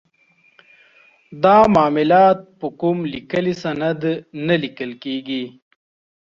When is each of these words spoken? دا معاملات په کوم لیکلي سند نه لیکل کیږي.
دا 1.43 1.57
معاملات 1.75 2.39
په 2.59 2.67
کوم 2.79 2.97
لیکلي 3.13 3.53
سند 3.63 4.01
نه 4.47 4.55
لیکل 4.63 4.91
کیږي. 5.03 5.43